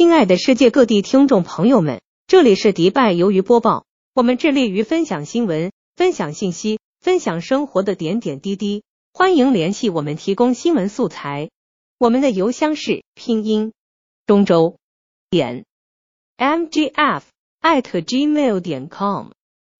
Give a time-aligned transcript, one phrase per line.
[0.00, 3.84] 亲爱的世界各地听众朋友们，这里是迪拜鱿鱼播报。
[4.14, 8.82] 我们致力于分享新闻、分享信息、分享生活的点点滴滴。
[9.12, 11.50] 欢迎联系我们提供新闻素材。
[11.98, 13.74] 我们的邮箱是拼音
[14.24, 14.78] 中州
[15.28, 15.66] 点
[16.38, 17.20] mgf
[17.60, 19.32] at gmail 点 com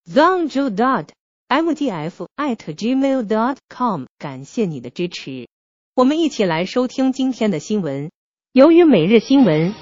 [0.07, 1.07] zongzhou dot
[1.49, 4.05] mgf at gmail dot com。
[4.19, 5.47] 感谢你的支持。
[5.95, 8.11] 我们一起来收听今天的新闻。
[8.53, 9.73] 由于每日新闻。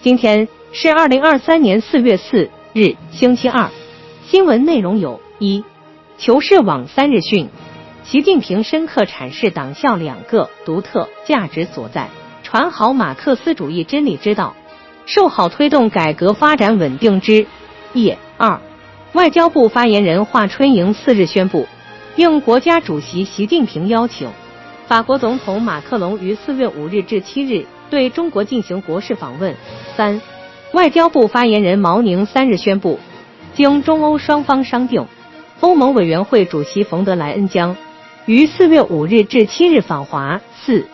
[0.00, 3.68] 今天是二零二三年四月四日，星期二。
[4.28, 5.64] 新闻内容有：一、
[6.18, 7.48] 求是网三日讯，
[8.04, 12.10] 习近平深刻阐释党校两个独特价值所在，
[12.44, 14.54] 传好马克思主义真理之道，
[15.04, 17.48] 受好推动改革发展稳定之
[17.92, 18.18] 业。
[18.36, 18.60] 二、
[19.14, 21.66] 外交部发言人华春莹四日宣布，
[22.14, 24.30] 应国家主席习近平邀请，
[24.86, 27.66] 法国总统马克龙于四月五日至七日。
[27.90, 29.54] 对中国进行国事访问。
[29.96, 30.20] 三，
[30.72, 32.98] 外交部发言人毛宁三日宣布，
[33.54, 35.06] 经中欧双方商定，
[35.60, 37.76] 欧盟委员会主席冯德莱恩将
[38.26, 40.40] 于四月五日至七日访华。
[40.60, 40.86] 四，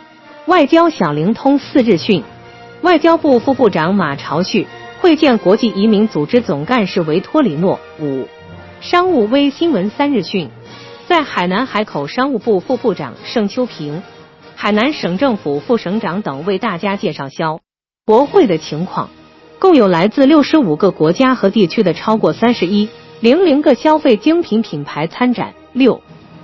[0.47, 2.23] 外交小灵通四日讯，
[2.83, 4.67] 外交部副部长马朝旭
[5.01, 7.81] 会见国际移民组织总干事维托里诺。
[8.01, 8.29] 五，
[8.81, 10.49] 商务微新闻三日讯，
[11.07, 14.03] 在海南海口商务部副部长盛秋平。
[14.65, 17.61] 海南省政府副省长等为大家介绍消
[18.07, 19.11] 博会的情况，
[19.59, 22.89] 共有来自六十五个国家和地区的超过三十一
[23.21, 25.53] 零零个消费精品品牌参展。
[25.75, 26.01] 六，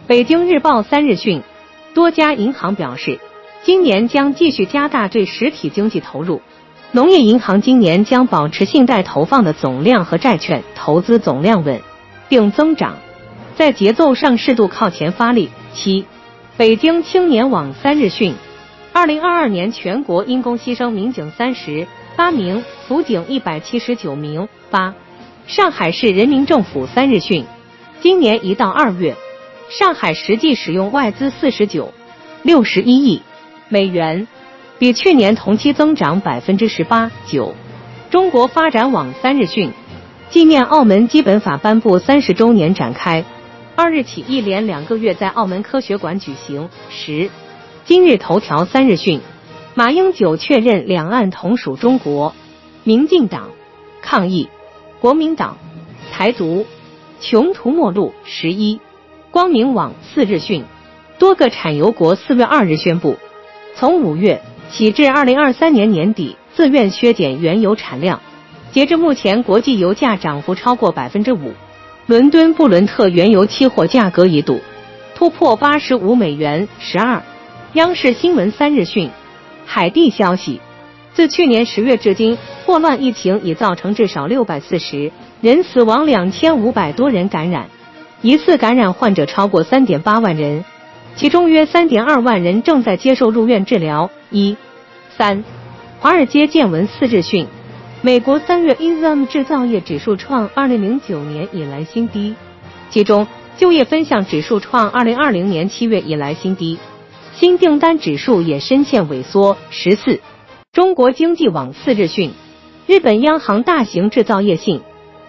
[0.06, 1.40] 北京日报三日讯，
[1.94, 3.18] 多家银行表示，
[3.62, 6.42] 今年将继续加大对实体经济投入。
[6.92, 11.80] 农业银行今年将保持信贷投放的总量和债券投资总量稳
[12.28, 12.98] 定增长，
[13.56, 15.48] 在节奏上适度靠前发力。
[15.72, 16.04] 七。
[16.60, 18.34] 北京青年网三日讯，
[18.92, 24.46] 二零二二年全国因公牺牲民警三十八名，辅警一百七十九名。
[24.70, 24.94] 八，
[25.46, 27.46] 上海市人民政府三日讯，
[28.02, 29.16] 今年一到二月，
[29.70, 31.94] 上海实际使用外资四十九
[32.42, 33.22] 六十一亿
[33.70, 34.28] 美元，
[34.78, 37.54] 比去年同期增长百分之十八九。
[38.10, 39.72] 中国发展网三日讯，
[40.28, 43.24] 纪念澳门基本法颁布三十周年展开。
[43.82, 46.68] 二日起，一连两个月在澳门科学馆举行。
[46.90, 47.30] 十，
[47.86, 49.22] 今日头条三日讯，
[49.74, 52.34] 马英九确认两岸同属中国。
[52.84, 53.52] 民进党
[54.02, 54.50] 抗议，
[55.00, 55.56] 国民党
[56.12, 56.66] 台独，
[57.22, 58.12] 穷途末路。
[58.22, 58.82] 十一，
[59.30, 60.66] 光明网四日讯，
[61.18, 63.16] 多个产油国四月二日宣布，
[63.76, 68.20] 从五月起至二零二三年年底，自愿削减原油产量。
[68.72, 71.54] 截至目前，国际油价涨幅超过百分之五。
[72.10, 74.58] 伦敦布伦特原油期货价格一度
[75.14, 76.66] 突破八十五美元。
[76.80, 77.22] 十二，
[77.74, 79.08] 央视新闻三日讯，
[79.64, 80.60] 海地消息，
[81.14, 87.68] 自去年十月至今，霍乱疫情已造成至少六百四十人死亡，两千五百多人感染，
[88.22, 90.64] 疑似感染患者超过三点八万人，
[91.14, 94.10] 其中约三点二万人正在接受入院治疗。
[94.32, 94.56] 一
[95.16, 95.44] 三，
[96.00, 97.46] 华尔街见闻四日讯。
[98.02, 102.34] 美国三月 i s m 制造业指数创二零零九年以来新低，
[102.88, 103.26] 其中
[103.58, 106.78] 就业分项指数创二零二零年七月以来新低，
[107.34, 109.58] 新订单指数也深陷萎缩。
[109.68, 110.20] 十四，
[110.72, 112.32] 中国经济网四日讯，
[112.86, 114.80] 日本央行大型制造业信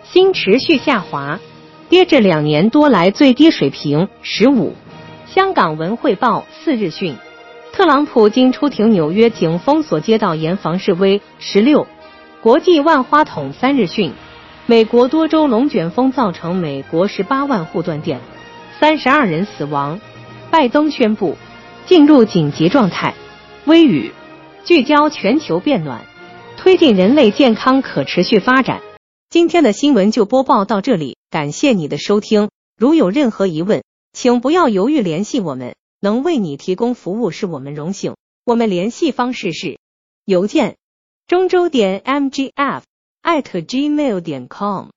[0.05, 1.41] 心持续下滑，
[1.89, 4.07] 跌至两年多来最低水平。
[4.21, 4.75] 十五，
[5.25, 7.17] 香港文汇报四日讯，
[7.73, 11.19] 特朗普经出庭纽约警封锁街道严防示威。
[11.37, 11.85] 十六。
[12.41, 14.13] 国际万花筒三日讯，
[14.65, 18.19] 美国多州龙卷风造成美国十八万户断电，
[18.79, 20.01] 三十二人死亡。
[20.49, 21.37] 拜登宣布
[21.85, 23.13] 进入紧急状态。
[23.65, 24.11] 微语
[24.65, 26.03] 聚焦全球变暖，
[26.57, 28.81] 推进人类健康可持续发展。
[29.29, 32.49] 今天的新闻就播报到这里，感谢你的收听。
[32.75, 38.15] 如有任何疑问，请不要犹豫联系我们，能为你提供服务是我们荣幸。
[38.43, 39.77] 我们联系方式是
[40.25, 40.77] 邮件。
[41.31, 42.81] 中州点 mgf
[43.21, 44.91] 艾特 gmail 点 com